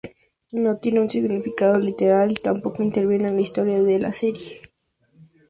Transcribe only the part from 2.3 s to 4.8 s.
y tampoco interviene en la historia de la serie.